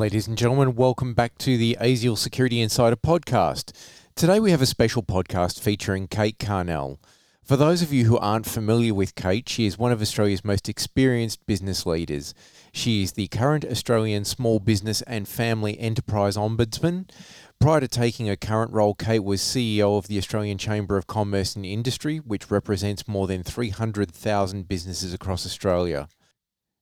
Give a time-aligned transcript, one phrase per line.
[0.00, 3.74] Ladies and gentlemen, welcome back to the ASIAL Security Insider podcast.
[4.14, 6.96] Today we have a special podcast featuring Kate Carnell.
[7.44, 10.70] For those of you who aren't familiar with Kate, she is one of Australia's most
[10.70, 12.32] experienced business leaders.
[12.72, 17.10] She is the current Australian Small Business and Family Enterprise Ombudsman.
[17.60, 21.54] Prior to taking her current role, Kate was CEO of the Australian Chamber of Commerce
[21.56, 26.08] and Industry, which represents more than 300,000 businesses across Australia.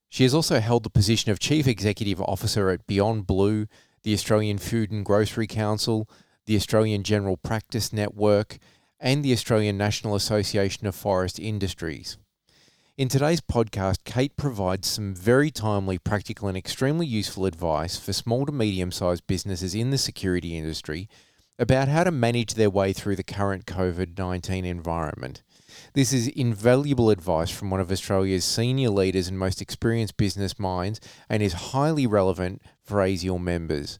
[0.08, 3.66] She has also held the position of Chief Executive Officer at Beyond Blue,
[4.02, 6.08] the Australian Food and Grocery Council,
[6.46, 8.58] the Australian General Practice Network,
[8.98, 12.16] and the Australian National Association of Forest Industries.
[12.96, 18.44] In today's podcast, Kate provides some very timely, practical, and extremely useful advice for small
[18.46, 21.08] to medium sized businesses in the security industry
[21.60, 25.42] about how to manage their way through the current COVID 19 environment.
[25.94, 31.00] This is invaluable advice from one of Australia's senior leaders and most experienced business minds
[31.28, 33.98] and is highly relevant for ASIAL members.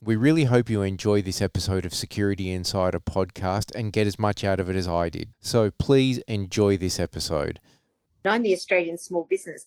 [0.00, 4.42] We really hope you enjoy this episode of Security Insider podcast and get as much
[4.42, 5.28] out of it as I did.
[5.40, 7.60] So please enjoy this episode.
[8.24, 9.66] I'm the Australian Small Business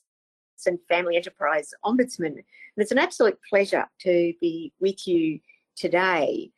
[0.65, 2.43] and Family Enterprise Ombudsman, and
[2.77, 5.39] it's an absolute pleasure to be with you
[5.75, 6.51] today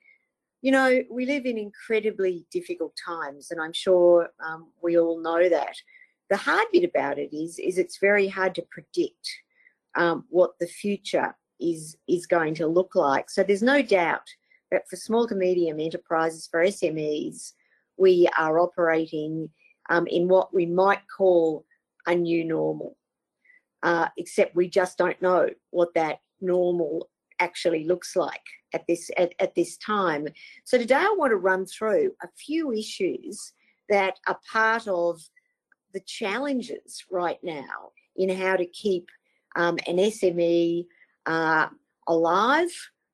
[0.61, 5.49] you know, we live in incredibly difficult times, and I'm sure um, we all know
[5.49, 5.75] that.
[6.29, 9.29] The hard bit about it is, is it's very hard to predict
[9.95, 13.29] um, what the future is is going to look like.
[13.29, 14.27] So there's no doubt
[14.71, 17.53] that for small to medium enterprises, for SMEs,
[17.97, 19.49] we are operating
[19.89, 21.65] um, in what we might call
[22.05, 22.97] a new normal.
[23.83, 28.43] Uh, except we just don't know what that normal actually looks like
[28.73, 30.27] at this at, at this time.
[30.63, 33.53] So today I want to run through a few issues
[33.89, 35.21] that are part of
[35.93, 39.07] the challenges right now in how to keep
[39.55, 40.85] um, an SME
[41.25, 41.67] uh,
[42.07, 42.69] alive,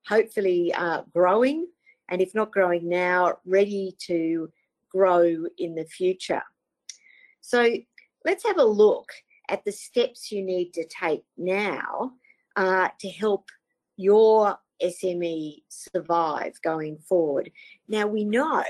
[0.08, 1.68] hopefully uh, growing,
[2.10, 4.52] and if not growing now, ready to
[4.90, 6.44] grow in the future.
[7.42, 7.76] So
[8.26, 9.10] let's have a look
[9.50, 12.14] at the steps you need to take now
[12.56, 13.50] uh, to help
[13.98, 17.52] your SME survive going forward.
[17.88, 18.64] Now, we know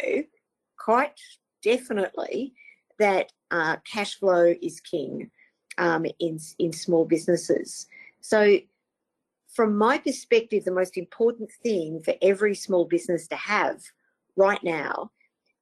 [0.77, 1.19] quite
[1.61, 2.53] definitely
[2.99, 5.31] that uh, cash flow is king
[5.77, 7.87] um, in, in small businesses.
[8.21, 8.59] So,
[9.47, 13.83] from my perspective, the most important thing for every small business to have
[14.35, 15.11] right now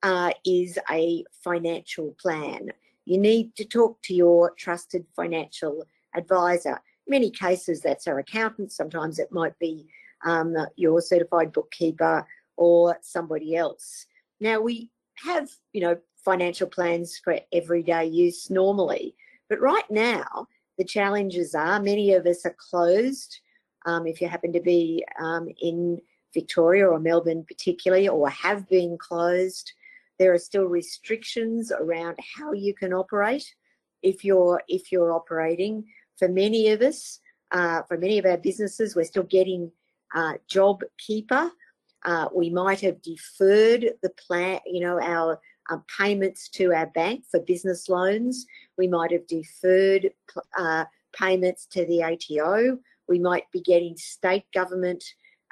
[0.01, 2.71] uh, is a financial plan.
[3.05, 5.85] You need to talk to your trusted financial
[6.15, 6.79] advisor
[7.11, 9.85] many cases that's our accountant, sometimes it might be
[10.25, 12.25] um, your certified bookkeeper
[12.57, 14.07] or somebody else.
[14.39, 14.89] Now we
[15.25, 19.15] have, you know, financial plans for everyday use normally,
[19.49, 23.39] but right now the challenges are many of us are closed.
[23.85, 25.99] Um, if you happen to be um, in
[26.33, 29.73] Victoria or Melbourne particularly, or have been closed,
[30.17, 33.55] there are still restrictions around how you can operate
[34.01, 35.83] if you're if you're operating
[36.21, 39.71] for many of us, uh, for many of our businesses, we're still getting
[40.13, 41.49] uh, job keeper.
[42.05, 45.39] Uh, we might have deferred the plan, you know, our
[45.71, 48.45] um, payments to our bank for business loans.
[48.77, 50.11] We might have deferred
[50.55, 52.77] uh, payments to the ATO.
[53.07, 55.03] We might be getting state government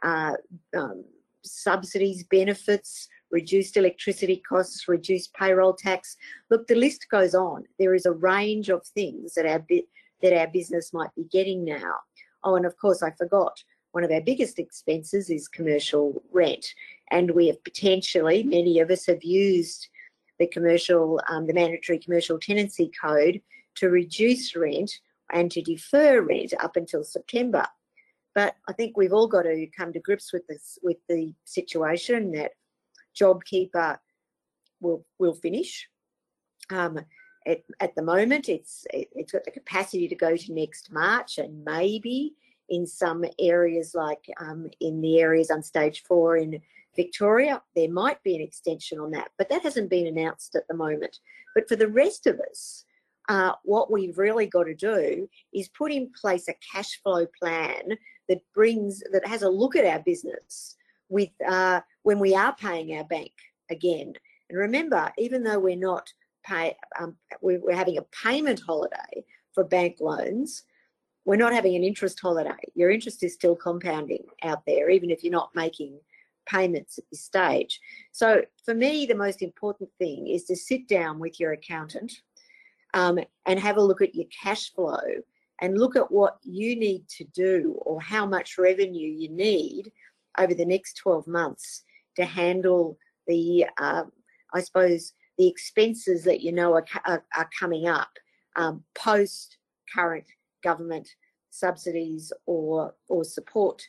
[0.03, 0.33] uh,
[0.77, 1.03] um,
[1.43, 6.15] subsidies, benefits, reduced electricity costs, reduced payroll tax.
[6.51, 7.63] Look, the list goes on.
[7.79, 9.65] There is a range of things that our
[10.21, 11.95] that our business might be getting now.
[12.43, 16.65] Oh, and of course, I forgot one of our biggest expenses is commercial rent.
[17.11, 19.87] And we have potentially, many of us have used
[20.37, 23.41] the commercial, um, the mandatory commercial tenancy code
[23.75, 24.91] to reduce rent
[25.31, 27.65] and to defer rent up until September.
[28.35, 32.31] But I think we've all got to come to grips with this, with the situation
[32.33, 32.51] that
[33.19, 33.97] JobKeeper
[34.81, 35.89] will will finish.
[36.69, 36.99] Um,
[37.49, 41.37] at, at the moment, it's it, has got the capacity to go to next March,
[41.37, 42.35] and maybe
[42.69, 46.61] in some areas, like um, in the areas on stage four in
[46.95, 50.75] Victoria, there might be an extension on that, but that hasn't been announced at the
[50.75, 51.19] moment.
[51.55, 52.85] But for the rest of us,
[53.27, 57.97] uh, what we've really got to do is put in place a cash flow plan
[58.27, 60.75] that brings that has a look at our business
[61.09, 63.31] with uh, when we are paying our bank
[63.69, 64.13] again.
[64.49, 66.11] And remember, even though we're not
[66.43, 70.63] pay, um, we're having a payment holiday for bank loans.
[71.25, 72.57] We're not having an interest holiday.
[72.75, 75.99] Your interest is still compounding out there, even if you're not making
[76.47, 77.79] payments at this stage.
[78.11, 82.13] So for me, the most important thing is to sit down with your accountant
[82.93, 84.99] um, and have a look at your cash flow
[85.61, 89.91] and look at what you need to do or how much revenue you need
[90.37, 91.83] over the next 12 months
[92.15, 92.97] to handle
[93.27, 94.03] the, uh,
[94.53, 98.09] I suppose, the expenses that you know are, are, are coming up
[98.57, 99.57] um, post
[99.91, 100.25] current
[100.63, 101.07] government
[101.49, 103.81] subsidies or, or support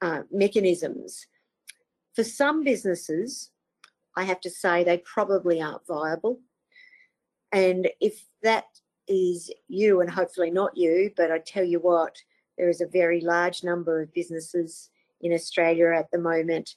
[0.00, 1.26] uh, mechanisms.
[2.14, 3.50] For some businesses,
[4.16, 6.40] I have to say they probably aren't viable.
[7.50, 8.64] And if that
[9.08, 12.16] is you, and hopefully not you, but I tell you what,
[12.56, 14.90] there is a very large number of businesses
[15.20, 16.76] in Australia at the moment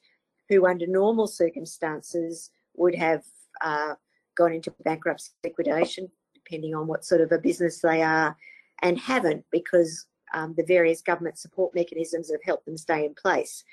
[0.50, 3.24] who, under normal circumstances, would have
[3.62, 3.96] uh,
[4.36, 8.36] gone into bankruptcy liquidation, depending on what sort of a business they are,
[8.82, 13.64] and haven't because um, the various government support mechanisms have helped them stay in place.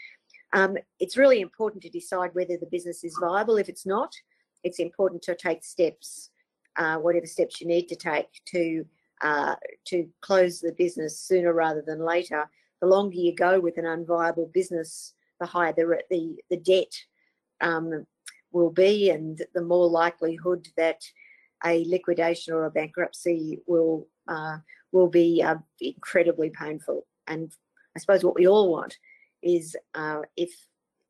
[0.52, 3.56] Um, it's really important to decide whether the business is viable.
[3.56, 4.14] If it's not,
[4.62, 6.30] it's important to take steps,
[6.76, 8.84] uh, whatever steps you need to take to
[9.22, 9.54] uh,
[9.86, 12.48] to close the business sooner rather than later.
[12.80, 16.92] The longer you go with an unviable business, the higher the the, the debt
[17.60, 18.06] um,
[18.52, 21.02] will be, and the more likelihood that
[21.64, 24.58] a liquidation or a bankruptcy will uh,
[24.92, 27.06] will be uh, incredibly painful.
[27.26, 27.52] And
[27.96, 28.96] I suppose what we all want
[29.42, 30.52] is uh, if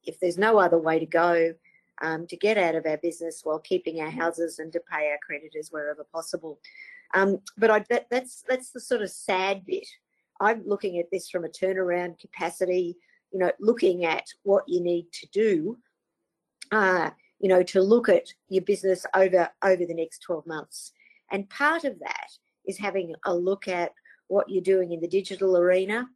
[0.05, 1.55] if there's no other way to go
[2.01, 5.19] um, to get out of our business while keeping our houses and to pay our
[5.25, 6.59] creditors wherever possible.
[7.15, 9.87] Um, but I, that, that's that's the sort of sad bit.
[10.41, 12.97] I'm looking at this from a turnaround capacity.
[13.33, 15.79] You know, looking at what you need to do.
[16.71, 17.11] Uh,
[17.43, 20.93] you know, to look at your business over over the next 12 months.
[21.31, 22.29] And part of that
[22.67, 23.93] is having a look at
[24.29, 26.09] what you're doing in the digital arena.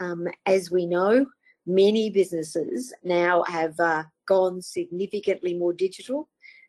[0.00, 1.26] Um, as we know,
[1.66, 6.28] many businesses now have uh, gone significantly more digital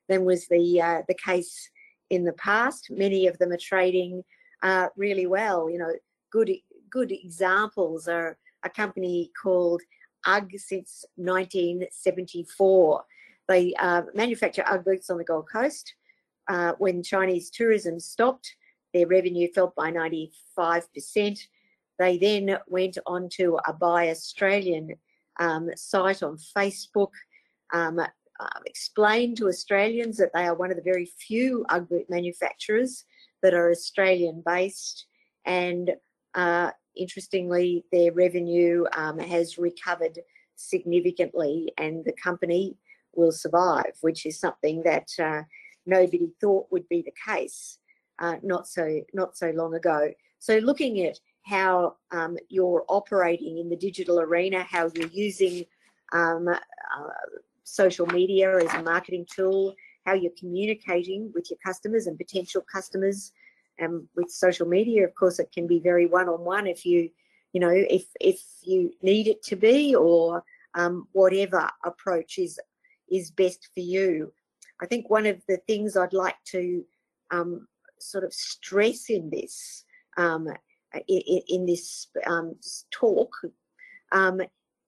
[0.09, 1.69] than was the uh, the case
[2.09, 2.89] in the past.
[2.91, 4.23] Many of them are trading
[4.61, 5.69] uh, really well.
[5.69, 5.93] You know,
[6.29, 6.51] good
[6.89, 9.81] good examples are a company called
[10.25, 13.03] UGG since 1974.
[13.47, 15.93] They uh, manufacture UGG boots on the Gold Coast.
[16.47, 18.55] Uh, when Chinese tourism stopped,
[18.93, 20.31] their revenue fell by 95%.
[21.99, 24.95] They then went on to a Buy Australian
[25.39, 27.11] um, site on Facebook,
[27.73, 32.09] um, uh, explained to Australians that they are one of the very few UGG boot
[32.09, 33.05] manufacturers
[33.41, 35.05] that are Australian based.
[35.45, 35.91] And
[36.35, 40.19] uh, interestingly, their revenue um, has recovered
[40.55, 42.77] significantly and the company
[43.15, 45.43] will survive, which is something that uh,
[45.85, 47.79] nobody thought would be the case
[48.19, 50.11] uh, not so not so long ago.
[50.39, 55.65] So looking at how um, you're operating in the digital arena, how you're using
[56.13, 56.57] um, uh,
[57.63, 59.75] social media as a marketing tool,
[60.05, 63.31] how you're communicating with your customers and potential customers.
[63.79, 67.09] And um, with social media, of course, it can be very one-on-one if you,
[67.53, 70.43] you know, if if you need it to be, or
[70.75, 72.59] um, whatever approach is
[73.13, 74.33] is best for you.
[74.81, 76.83] I think one of the things I'd like to
[77.31, 77.67] um,
[77.99, 79.85] sort of stress in this
[80.17, 80.47] um,
[81.07, 82.55] in, in, this um,
[82.91, 83.31] talk
[84.11, 84.41] um,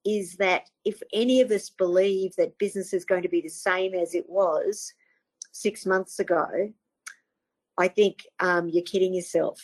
[0.05, 3.95] is that if any of us believe that business is going to be the same
[3.95, 4.93] as it was
[5.51, 6.71] six months ago,
[7.77, 9.59] I think um, you're kidding yourself.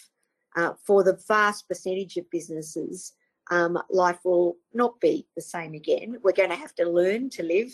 [0.56, 3.13] Uh, for the vast percentage of businesses,
[3.51, 6.18] um, life will not be the same again.
[6.24, 7.72] We're going to have to learn to live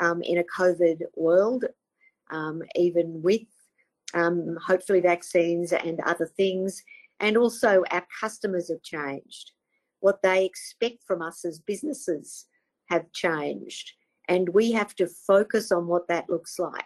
[0.00, 1.64] um, in a COVID world,
[2.74, 3.42] even with
[4.14, 6.82] um, hopefully vaccines and other things.
[7.20, 9.52] And also our customers have changed.
[10.00, 12.46] What they expect from us as businesses
[12.90, 13.92] have changed.
[14.28, 16.84] And we have to focus on what that looks like.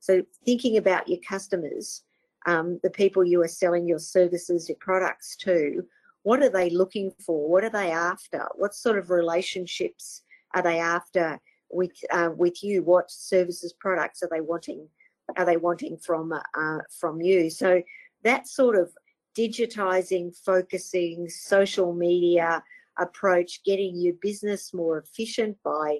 [0.00, 2.02] So thinking about your customers,
[2.46, 5.84] um, the people you are selling your services, your products to,
[6.22, 7.48] what are they looking for?
[7.48, 8.46] What are they after?
[8.56, 10.22] What sort of relationships
[10.54, 11.40] are they after
[11.70, 12.82] with uh, with you?
[12.82, 14.88] What services, products are they wanting
[15.36, 17.50] are they wanting from uh, from you?
[17.50, 17.82] So
[18.24, 18.92] that sort of
[19.36, 22.62] digitizing, focusing, social media
[22.98, 25.98] approach, getting your business more efficient by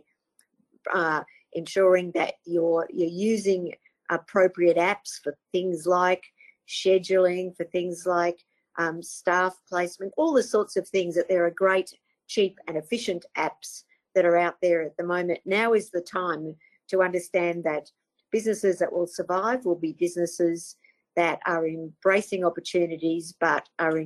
[0.93, 1.23] uh,
[1.53, 3.73] ensuring that you're you're using
[4.11, 6.25] appropriate apps for things like
[6.69, 8.39] scheduling, for things like
[8.79, 11.93] um, staff placement, all the sorts of things that there are great,
[12.27, 15.41] cheap and efficient apps that are out there at the moment.
[15.45, 16.57] Now is the time
[16.89, 17.91] to understand that
[18.31, 20.77] businesses that will survive will be businesses
[21.17, 24.03] that are embracing opportunities but are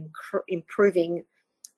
[0.48, 1.22] improving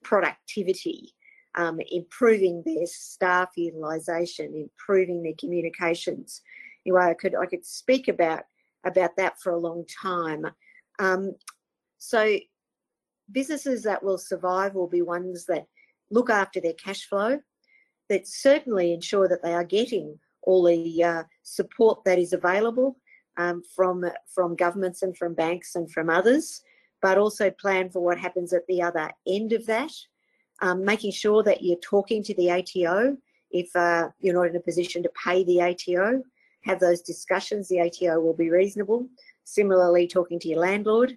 [0.03, 1.13] productivity,
[1.57, 6.43] um, improving their staff utilisation, improving their communications.
[6.87, 8.45] Anyway, I could I could speak about
[8.85, 10.47] about that for a long time.
[10.99, 11.35] Um,
[11.99, 12.39] so
[13.31, 15.67] businesses that will survive will be ones that
[16.11, 17.41] look after their cash flow,
[18.09, 22.97] that certainly ensure that they are getting all the uh, support that is available
[23.37, 26.63] um, from from governments and from banks and from others,
[27.03, 29.93] but also plan for what happens at the other end of that.
[30.63, 33.19] Um, making sure that you're talking to the ATO
[33.51, 36.23] if uh, you're not in a position to pay the ATO.
[36.65, 37.69] Have those discussions.
[37.69, 39.07] The ATO will be reasonable.
[39.45, 41.15] Similarly, talking to your landlord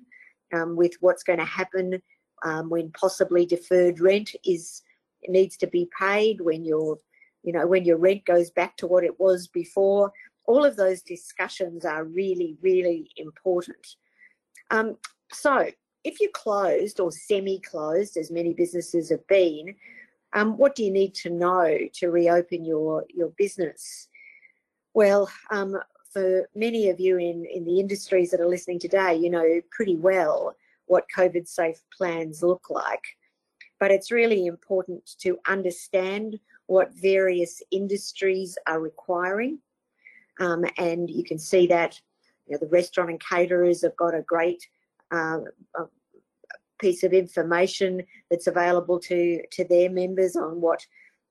[0.54, 2.02] um, with what's going to happen
[2.44, 4.82] um, when possibly deferred rent is
[5.28, 6.98] needs to be paid when your
[7.44, 10.12] you know when your rent goes back to what it was before.
[10.46, 13.96] All of those discussions are really really important.
[14.72, 14.98] Um,
[15.32, 15.70] so
[16.04, 19.76] if you're closed or semi-closed as many businesses have been
[20.34, 24.08] um, what do you need to know to reopen your your business?
[24.94, 25.78] Well um,
[26.12, 29.96] for many of you in in the industries that are listening today you know pretty
[29.96, 30.56] well
[30.88, 33.04] what covid safe plans look like
[33.80, 39.60] but it's really important to understand what various industries are requiring.
[40.40, 42.00] Um, and you can see that
[42.48, 44.68] you know, the restaurant and caterers have got a great
[45.12, 45.40] uh,
[46.80, 50.86] piece of information that's available to, to their members on what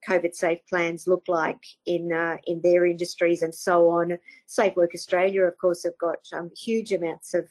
[0.07, 4.17] COVID safe plans look like in uh, in their industries and so on.
[4.45, 7.49] Safe Work Australia, of course, have got um, huge amounts of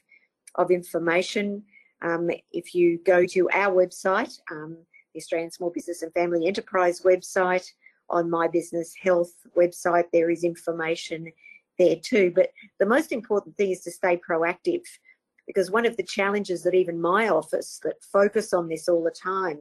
[0.54, 1.62] of information.
[2.02, 4.76] Um, if you go to our website, um,
[5.14, 7.68] the Australian Small Business and Family Enterprise website,
[8.10, 11.30] on my business health website, there is information
[11.78, 12.32] there too.
[12.34, 14.82] But the most important thing is to stay proactive
[15.46, 19.10] because one of the challenges that even my office that focus on this all the
[19.10, 19.58] time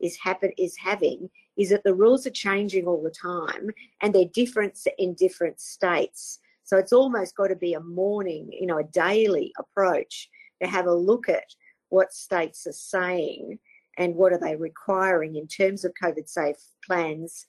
[0.00, 4.24] is happen is having is that the rules are changing all the time and they're
[4.32, 6.38] different in different states.
[6.62, 10.28] So it's almost got to be a morning, you know, a daily approach
[10.62, 11.44] to have a look at
[11.88, 13.58] what states are saying
[13.96, 17.46] and what are they requiring in terms of COVID safe plans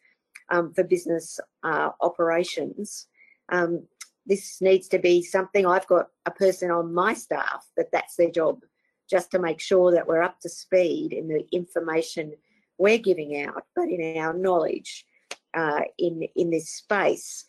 [0.49, 3.07] um, for business uh, operations.
[3.49, 3.83] Um,
[4.25, 8.29] this needs to be something I've got a person on my staff that that's their
[8.31, 8.61] job,
[9.09, 12.33] just to make sure that we're up to speed in the information
[12.77, 15.05] we're giving out, but in our knowledge
[15.53, 17.45] uh, in in this space.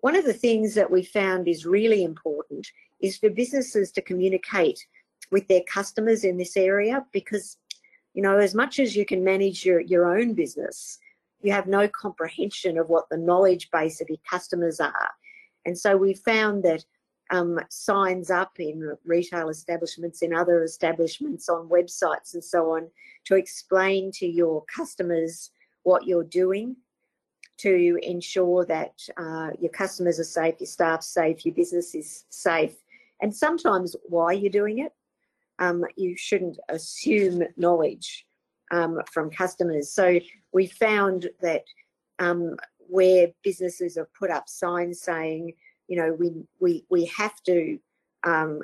[0.00, 2.66] One of the things that we found is really important
[3.00, 4.84] is for businesses to communicate
[5.32, 7.56] with their customers in this area because
[8.14, 10.98] you know, as much as you can manage your, your own business,
[11.40, 15.10] you have no comprehension of what the knowledge base of your customers are.
[15.64, 16.84] And so we found that
[17.30, 22.88] um, signs up in retail establishments, in other establishments, on websites and so on,
[23.24, 25.50] to explain to your customers
[25.84, 26.76] what you're doing
[27.58, 32.74] to ensure that uh, your customers are safe, your staff's safe, your business is safe,
[33.20, 34.92] and sometimes why you're doing it
[35.58, 38.26] um, you shouldn't assume knowledge
[38.72, 39.92] um, from customers.
[39.92, 40.18] So
[40.52, 41.64] we found that
[42.18, 42.56] um,
[42.88, 45.52] where businesses have put up signs saying,
[45.88, 47.78] you know, we we we have to
[48.24, 48.60] um,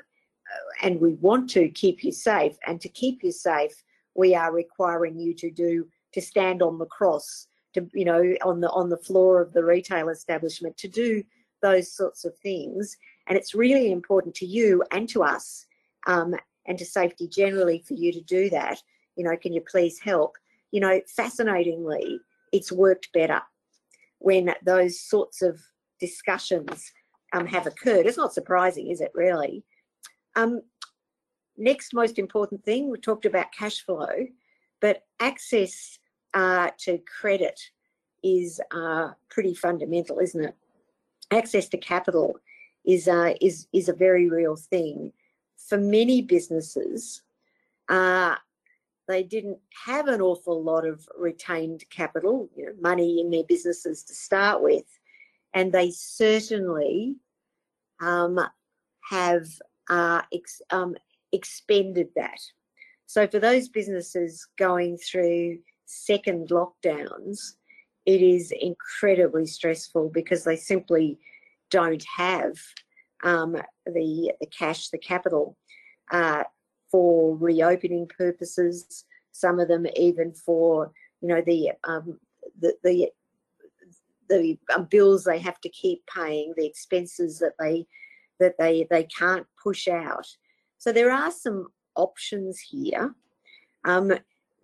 [0.83, 3.83] and we want to keep you safe, and to keep you safe,
[4.15, 8.61] we are requiring you to do to stand on the cross, to you know, on
[8.61, 11.23] the on the floor of the retail establishment, to do
[11.61, 12.97] those sorts of things.
[13.27, 15.67] And it's really important to you and to us
[16.07, 16.35] um,
[16.69, 18.81] and to safety generally for you to do that.
[19.17, 20.37] You know, can you please help?
[20.71, 22.21] You know, fascinatingly,
[22.53, 23.41] it's worked better
[24.19, 25.61] when those sorts of
[25.99, 26.93] discussions
[27.33, 28.07] um, have occurred.
[28.07, 29.65] It's not surprising, is it really?
[30.37, 30.61] Um,
[31.57, 34.27] next most important thing, we talked about cash flow,
[34.81, 35.99] but access
[36.35, 37.59] uh, to credit
[38.23, 40.55] is uh, pretty fundamental, isn't it?
[41.31, 42.37] Access to capital
[42.87, 45.13] is uh, is is a very real thing
[45.69, 47.23] for many businesses,
[47.89, 48.37] uh,
[49.07, 54.05] they didn't have an awful lot of retained capital, you know, money in their businesses
[54.05, 54.85] to start with,
[55.55, 57.17] and they certainly
[58.01, 58.39] um,
[59.09, 59.49] have
[59.89, 60.95] uh, ex, um,
[61.33, 62.39] expended that.
[63.07, 67.55] So for those businesses going through second lockdowns,
[68.05, 71.19] it is incredibly stressful because they simply
[71.71, 72.55] don't have
[73.23, 73.53] um,
[73.87, 75.57] the, the cash, the capital,
[76.11, 76.45] uh,
[76.91, 79.05] for reopening purposes.
[79.33, 82.19] Some of them even for you know the um,
[82.59, 83.11] the the,
[84.29, 87.87] the um, bills they have to keep paying, the expenses that they
[88.41, 90.27] that they they can't push out.
[90.79, 93.15] So there are some options here.
[93.85, 94.13] Um,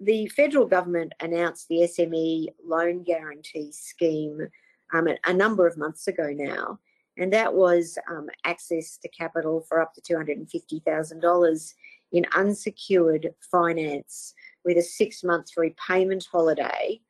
[0.01, 4.49] the federal government announced the SME loan guarantee scheme
[4.93, 6.79] um, a, a number of months ago now,
[7.16, 11.75] and that was um, access to capital for up to $250,000
[12.12, 17.00] in unsecured finance with a six month repayment holiday.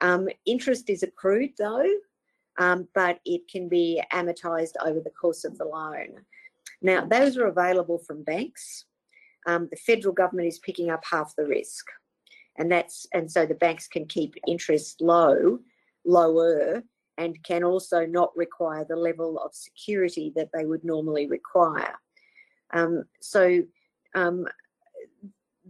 [0.00, 1.88] Um, interest is accrued though,
[2.58, 6.24] um, but it can be amortised over the course of the loan.
[6.82, 8.86] Now, those are available from banks.
[9.46, 11.86] Um, the federal government is picking up half the risk,
[12.58, 15.58] and that's and so the banks can keep interest low,
[16.04, 16.82] lower,
[17.20, 21.94] and can also not require the level of security that they would normally require.
[22.72, 23.62] Um, so
[24.14, 24.46] um,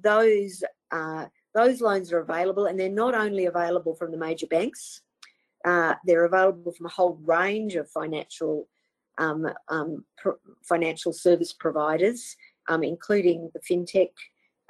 [0.00, 5.02] those uh, those loans are available, and they're not only available from the major banks.
[5.64, 8.68] Uh, they're available from a whole range of financial
[9.18, 10.04] um, um,
[10.62, 12.36] financial service providers,
[12.68, 14.12] um, including the fintech,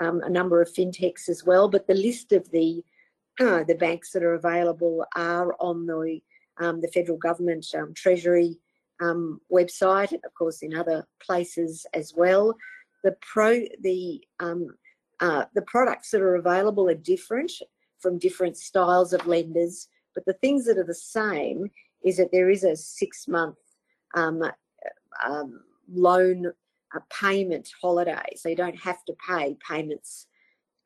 [0.01, 1.69] um, a number of fintechs as well.
[1.69, 2.83] But the list of the
[3.39, 6.23] uh, the banks that are available are on the
[6.61, 8.59] um, the federal government um, treasury
[9.51, 12.55] website, of course in other places as well.
[13.03, 14.23] The pro the
[15.21, 17.53] uh, the products that are available are different
[17.99, 21.71] from different styles of lenders, but the things that are the same
[22.05, 23.57] is that there is a six month
[24.15, 24.43] um,
[25.25, 25.61] um,
[25.93, 26.47] loan
[26.95, 30.27] uh, payment holiday, so you don't have to pay payments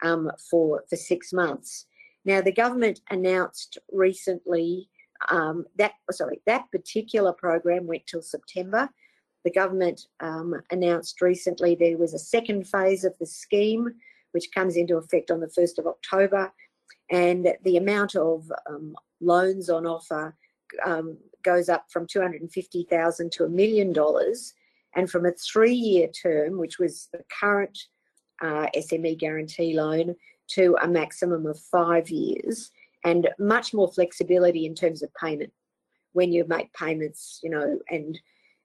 [0.03, 1.87] um, for for six months.
[2.25, 4.89] Now, the government announced recently
[5.31, 8.89] um, that sorry that particular program went till September.
[9.45, 13.95] The government um, announced recently there was a second phase of the scheme
[14.35, 16.53] which comes into effect on the 1st of October.
[17.11, 20.37] And the amount of um, loans on offer
[20.85, 24.53] um, goes up from 250,000 to a million dollars.
[24.97, 27.79] And from a three-year term, which was the current
[28.43, 30.17] uh, SME guarantee loan,
[30.47, 32.71] to a maximum of five years,
[33.05, 35.53] and much more flexibility in terms of payment
[36.13, 38.19] when you make payments, you know, and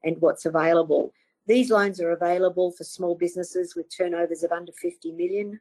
[0.03, 1.13] and what's available.
[1.45, 5.59] These loans are available for small businesses with turnovers of under 50 million,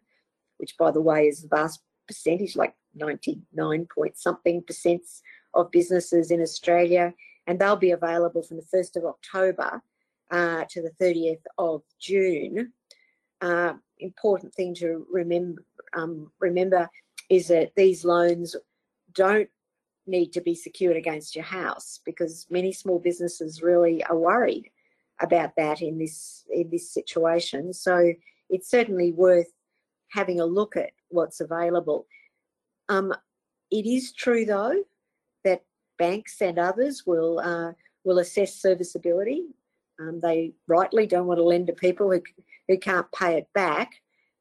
[0.58, 5.02] which by the way is a vast percentage, like 99 point something percent
[5.54, 7.12] of businesses in Australia.
[7.46, 9.82] And they'll be available from the 1st of October
[10.30, 12.72] uh, to the 30th of June.
[13.40, 16.90] Uh, important thing to remember, um, remember
[17.30, 18.54] is that these loans
[19.12, 19.48] don't
[20.06, 24.70] need to be secured against your house because many small businesses really are worried
[25.20, 27.72] about that in this in this situation.
[27.72, 28.12] So
[28.48, 29.52] it's certainly worth
[30.10, 32.06] having a look at what's available.
[32.88, 33.14] Um,
[33.70, 34.82] it is true though
[35.44, 35.64] that
[35.98, 37.72] banks and others will uh,
[38.04, 39.44] will assess serviceability.
[40.00, 42.22] Um, they rightly don't want to lend to people who
[42.68, 43.92] who can't pay it back.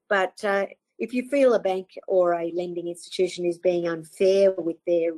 [0.10, 0.68] But uh,
[1.00, 5.12] if you feel a bank or a lending institution is being unfair with their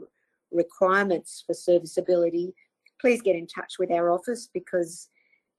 [0.52, 2.54] requirements for serviceability,
[3.00, 5.10] please get in touch with our office because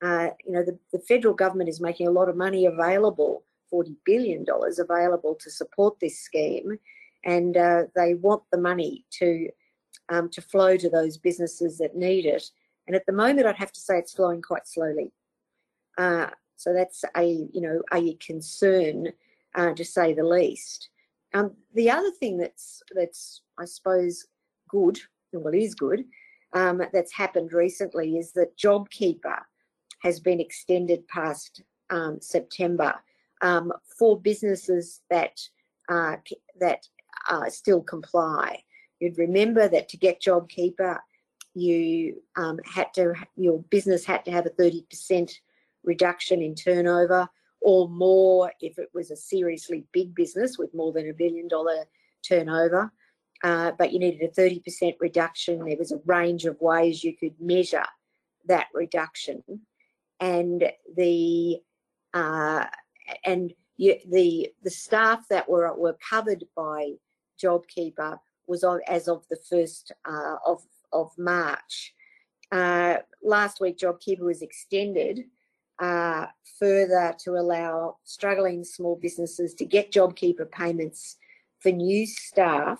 [0.02, 3.94] uh, you know, the, the federal government is making a lot of money available, $40
[4.04, 4.44] billion
[4.78, 6.78] available to support this scheme.
[7.24, 9.48] And uh, they want the money to,
[10.09, 12.44] um, to flow to those businesses that need it.
[12.87, 15.12] And at the moment, I'd have to say it's flowing quite slowly.
[15.98, 19.09] Uh, so that's a, you know, a concern,
[19.54, 20.88] uh, to say the least.
[21.34, 24.26] Um, the other thing that's, that's, I suppose,
[24.68, 24.98] good,
[25.32, 26.04] well, is good,
[26.52, 29.40] um, that's happened recently is that JobKeeper
[30.02, 32.94] has been extended past um, September
[33.42, 35.38] um, for businesses that
[35.88, 36.16] uh,
[36.58, 36.86] that
[37.28, 38.62] uh, still comply.
[39.00, 40.98] You'd remember that to get JobKeeper,
[41.54, 45.32] you um, had to your business had to have a thirty percent
[45.84, 47.28] reduction in turnover
[47.60, 51.84] or more if it was a seriously big business with more than a billion dollar
[52.26, 52.92] turnover.
[53.42, 55.64] Uh, but you needed a 30% reduction.
[55.64, 57.84] There was a range of ways you could measure
[58.46, 59.42] that reduction
[60.20, 61.60] and the
[62.12, 62.66] uh,
[63.24, 66.92] and you, the the staff that were were covered by
[67.42, 71.94] JobKeeper was on, as of the first uh, of of March.
[72.52, 75.24] Uh, last week, JobKeeper was extended
[75.80, 76.26] uh,
[76.58, 81.16] further to allow struggling small businesses to get JobKeeper payments
[81.58, 82.78] for new staff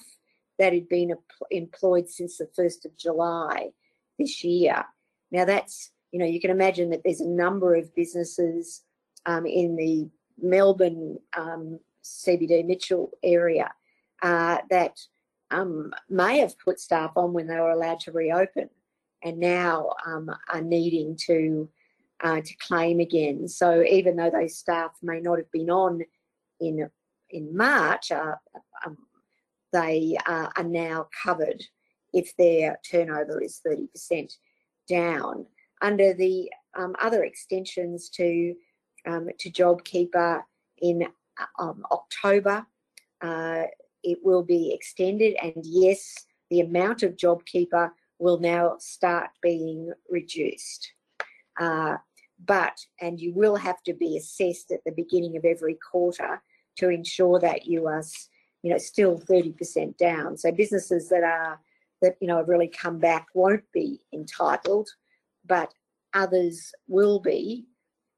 [0.59, 1.15] that had been
[1.51, 3.71] employed since the 1st of July
[4.19, 4.85] this year.
[5.33, 8.83] Now that's you know, you can imagine that there's a number of businesses
[9.27, 10.09] um, in the
[10.43, 13.73] Melbourne um, CBD Mitchell area
[14.23, 14.99] uh, that
[15.51, 18.71] um, may have put staff on when they were allowed to reopen
[19.23, 21.69] and now um, are needing to
[22.23, 23.49] uh, to claim again.
[23.49, 26.03] So even though those staff may not have been on
[26.61, 26.91] in
[27.31, 28.35] in March, uh,
[28.85, 28.97] um,
[29.73, 31.63] they uh, are now covered
[32.13, 34.33] if their turnover is 30%
[34.89, 35.47] down
[35.81, 38.55] under the um, other extensions to
[39.07, 40.43] um, to JobKeeper
[40.83, 41.07] in
[41.59, 42.67] um, October.
[43.23, 43.65] Uh,
[44.03, 46.15] it will be extended, and yes,
[46.51, 50.93] the amount of JobKeeper will now start being reduced.
[51.59, 51.97] Uh,
[52.47, 56.43] but, and you will have to be assessed at the beginning of every quarter
[56.77, 58.03] to ensure that you are,
[58.63, 60.37] you know, still 30% down.
[60.37, 61.61] So businesses that are,
[62.03, 64.89] that, you know, have really come back won't be entitled,
[65.47, 65.73] but
[66.15, 67.67] others will be.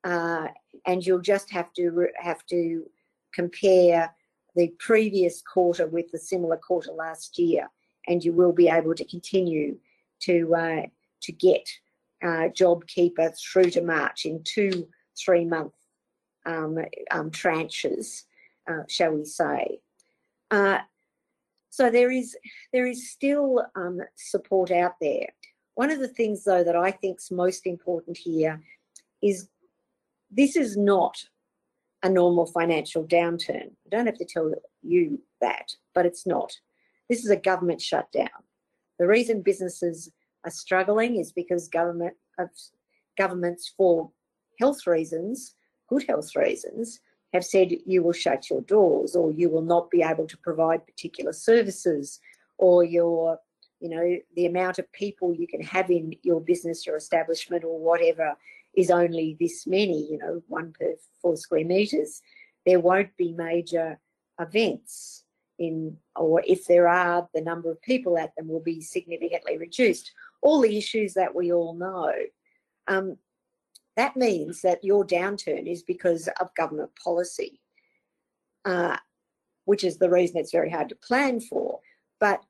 [0.04, 0.48] Uh,
[0.86, 2.84] and you'll just have to have to
[3.32, 4.12] compare
[4.54, 7.68] the previous quarter with the similar quarter last year,
[8.08, 9.78] and you will be able to continue
[10.20, 10.82] to uh,
[11.22, 11.68] to get
[12.22, 15.74] uh, JobKeeper through to March in two three month
[16.46, 16.78] um,
[17.10, 18.22] um, tranches,
[18.68, 19.80] uh, shall we say.
[20.50, 20.78] Uh,
[21.70, 22.36] so there is
[22.72, 25.28] there is still um, support out there.
[25.74, 28.60] One of the things though that I think is most important here
[29.22, 29.48] is
[30.30, 31.16] this is not
[32.02, 33.70] a normal financial downturn.
[33.86, 36.52] I don't have to tell you that, but it's not.
[37.08, 38.28] This is a government shutdown.
[38.98, 40.10] The reason businesses
[40.44, 42.48] are struggling is because government of
[43.18, 44.10] governments for
[44.58, 45.54] health reasons,
[45.88, 47.00] good health reasons,
[47.32, 50.86] have said you will shut your doors or you will not be able to provide
[50.86, 52.20] particular services
[52.58, 53.38] or your
[53.80, 57.78] you know the amount of people you can have in your business or establishment or
[57.78, 58.36] whatever
[58.74, 62.22] is only this many, you know, one per four square metres,
[62.64, 63.98] there won't be major
[64.40, 65.24] events
[65.58, 70.12] in, or if there are, the number of people at them will be significantly reduced.
[70.42, 72.12] All the issues that we all know.
[72.88, 73.16] Um,
[73.96, 77.60] that means that your downturn is because of government policy,
[78.64, 78.96] uh,
[79.64, 81.80] which is the reason it's very hard to plan for.
[82.18, 82.42] But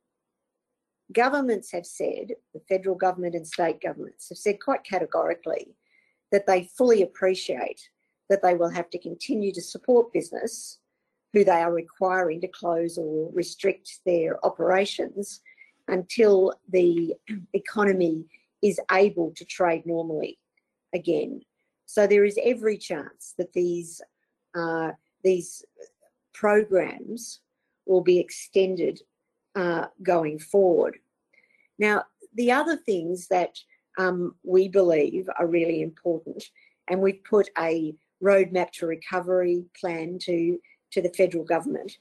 [1.12, 5.74] governments have said, the federal government and state governments have said quite categorically
[6.30, 7.80] that they fully appreciate
[8.28, 10.78] that they will have to continue to support business
[11.32, 15.40] who they are requiring to close or restrict their operations
[15.88, 17.14] until the
[17.52, 18.24] economy
[18.62, 20.38] is able to trade normally
[20.94, 21.40] again.
[21.86, 24.00] So there is every chance that these
[24.54, 24.92] uh,
[25.24, 25.64] these
[26.34, 27.40] programs
[27.86, 29.00] will be extended
[29.54, 30.98] uh, going forward.
[31.78, 33.56] Now, the other things that
[33.98, 36.42] um, we believe are really important.
[36.88, 40.58] And we've put a roadmap to recovery plan to,
[40.92, 41.92] to the federal government,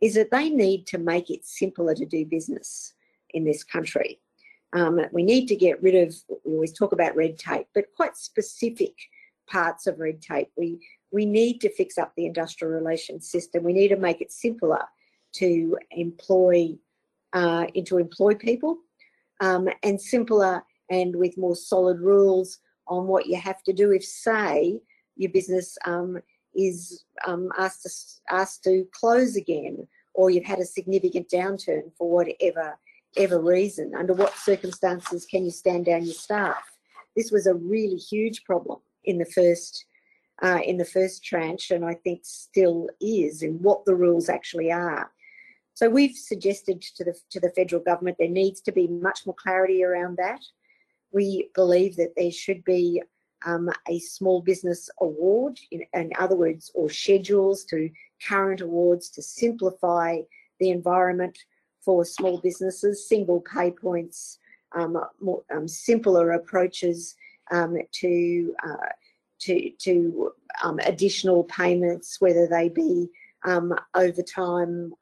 [0.00, 2.94] is that they need to make it simpler to do business
[3.34, 4.20] in this country.
[4.72, 6.14] Um, we need to get rid of,
[6.44, 8.94] we always talk about red tape, but quite specific
[9.48, 10.48] parts of red tape.
[10.56, 13.64] We, we need to fix up the industrial relations system.
[13.64, 14.84] We need to make it simpler
[15.34, 16.76] to employ,
[17.32, 18.78] uh, to employ people
[19.40, 24.04] um, and simpler and with more solid rules on what you have to do if,
[24.04, 24.80] say,
[25.16, 26.18] your business um,
[26.54, 32.10] is um, asked, to, asked to close again or you've had a significant downturn for
[32.10, 32.78] whatever
[33.16, 33.94] ever reason.
[33.94, 36.62] Under what circumstances can you stand down your staff?
[37.16, 39.86] This was a really huge problem in the first
[40.42, 44.72] uh, in the first tranche, and I think still is in what the rules actually
[44.72, 45.10] are.
[45.74, 49.34] So we've suggested to the to the federal government there needs to be much more
[49.34, 50.40] clarity around that
[51.12, 53.02] we believe that there should be
[53.46, 57.90] um, a small business award, in, in, other words, or schedules to
[58.26, 60.18] current awards to simplify
[60.58, 61.38] the environment
[61.84, 64.38] for small businesses, single pay points,
[64.72, 67.16] um, more um, simpler approaches
[67.50, 68.88] um, to uh,
[69.40, 73.08] to to um, additional payments, whether they be
[73.44, 74.92] um, overtime,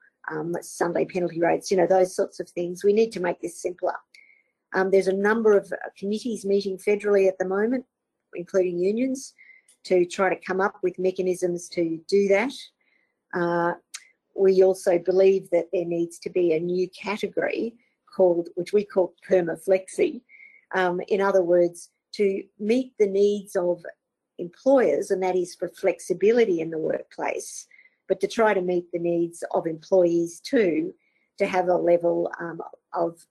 [0.61, 2.85] Sunday penalty rates, you know, those sorts of things.
[2.85, 3.95] We need to make this simpler.
[4.75, 7.87] Um, there's a number of committees meeting federally at the moment,
[8.35, 9.35] including unions,
[9.85, 12.53] to try to come up with mechanisms to do that.
[13.35, 13.75] Uh,
[14.39, 17.75] we also believe that there needs to be a new category
[18.15, 20.21] called, which we call permaflexi.
[20.75, 23.83] Um, in other words, to meet the needs of
[24.39, 27.67] employers, and that is for flexibility in the workplace,
[28.09, 30.95] but to try to meet the needs of employees too,
[31.39, 32.61] to have a level um,
[32.93, 33.27] of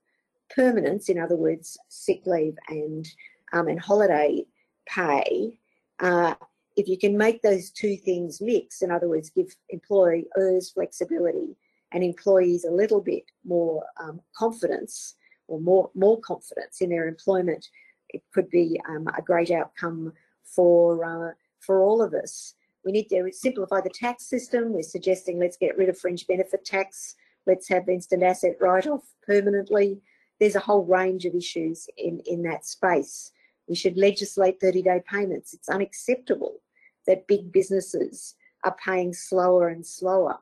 [0.49, 3.07] permanence, in other words, sick leave and
[3.53, 4.43] um, and holiday
[4.87, 5.57] pay,
[5.99, 6.35] uh,
[6.77, 11.57] if you can make those two things mix, in other words, give employers flexibility
[11.91, 15.15] and employees a little bit more um, confidence
[15.47, 17.67] or more more confidence in their employment,
[18.09, 20.13] it could be um, a great outcome
[20.43, 22.53] for uh, for all of us.
[22.85, 24.71] We need to simplify the tax system.
[24.71, 27.15] We're suggesting let's get rid of fringe benefit tax.
[27.45, 30.01] Let's have instant asset write-off permanently
[30.39, 33.31] there's a whole range of issues in, in that space.
[33.67, 35.53] We should legislate 30 day payments.
[35.53, 36.61] It's unacceptable
[37.07, 40.37] that big businesses are paying slower and slower.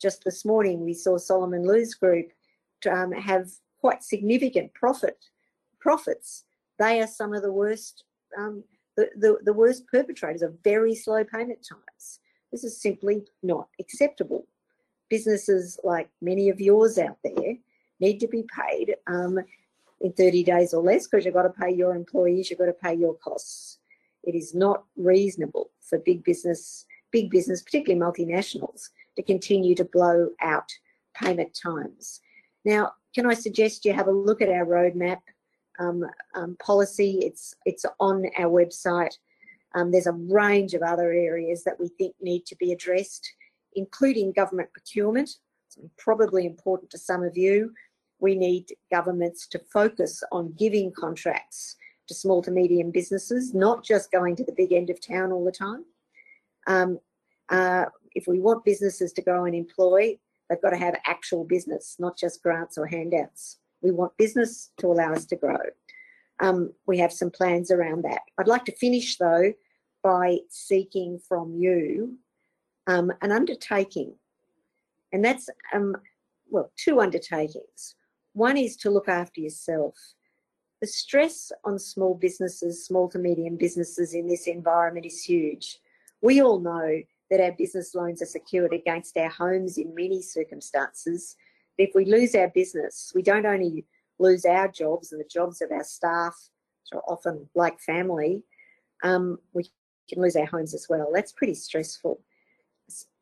[0.00, 2.32] Just this morning, we saw Solomon Lew's group
[2.90, 5.18] um, have quite significant profit
[5.80, 6.44] profits.
[6.78, 8.04] They are some of the worst,
[8.38, 8.64] um,
[8.96, 12.20] the, the, the worst perpetrators of very slow payment times.
[12.50, 14.46] This is simply not acceptable.
[15.08, 17.56] Businesses like many of yours out there
[18.00, 19.38] need to be paid um,
[20.00, 22.72] in 30 days or less because you've got to pay your employees, you've got to
[22.72, 23.78] pay your costs.
[24.24, 30.28] It is not reasonable for big business, big business, particularly multinationals, to continue to blow
[30.40, 30.70] out
[31.14, 32.20] payment times.
[32.64, 35.18] Now, can I suggest you have a look at our roadmap
[35.78, 36.04] um,
[36.34, 37.20] um, policy?
[37.22, 39.14] It's it's on our website.
[39.74, 43.30] Um, there's a range of other areas that we think need to be addressed,
[43.74, 45.30] including government procurement.
[45.66, 47.72] It's probably important to some of you.
[48.18, 51.76] We need governments to focus on giving contracts
[52.08, 55.44] to small to medium businesses, not just going to the big end of town all
[55.44, 55.84] the time.
[56.66, 56.98] Um,
[57.48, 61.96] uh, if we want businesses to grow and employ, they've got to have actual business,
[61.98, 63.58] not just grants or handouts.
[63.82, 65.58] We want business to allow us to grow.
[66.40, 68.22] Um, we have some plans around that.
[68.38, 69.52] I'd like to finish though
[70.02, 72.18] by seeking from you
[72.86, 74.14] um, an undertaking,
[75.12, 75.96] and that's um,
[76.50, 77.94] well, two undertakings.
[78.32, 79.94] One is to look after yourself.
[80.82, 85.78] The stress on small businesses, small to medium businesses in this environment is huge.
[86.22, 91.36] We all know that our business loans are secured against our homes in many circumstances.
[91.78, 93.86] If we lose our business, we don't only
[94.18, 96.34] lose our jobs and the jobs of our staff,
[96.82, 98.42] which are often like family,
[99.04, 99.70] um, we
[100.08, 101.10] can lose our homes as well.
[101.14, 102.20] That's pretty stressful.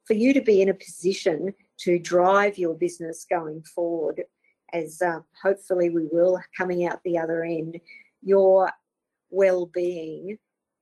[0.07, 4.25] For you to be in a position to drive your business going forward
[4.73, 7.81] as uh, hopefully we will coming out the other end,
[8.23, 8.71] your
[9.31, 10.39] well-being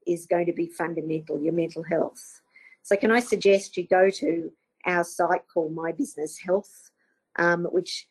[0.07, 2.41] is going to be fundamental, your mental health.
[2.83, 4.51] So can I suggest you go to
[4.87, 6.91] our site called My Business Health,
[7.39, 8.07] um, which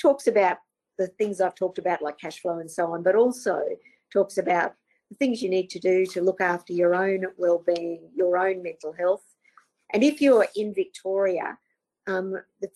[0.00, 0.58] talks about
[0.98, 3.60] the things I've talked about like cash flow and so on, but also
[4.12, 4.74] talks about
[5.10, 8.92] the things you need to do to look after your own well-being, your own mental
[8.92, 9.22] health.
[9.92, 11.56] And if you're in Victoria,
[12.06, 12.68] um, the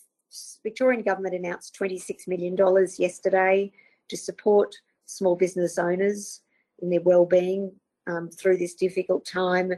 [0.63, 2.57] Victorian government announced $26 million
[2.99, 3.73] yesterday
[4.09, 6.41] to support small business owners
[6.81, 7.73] in their well-being
[8.07, 9.73] um, through this difficult time.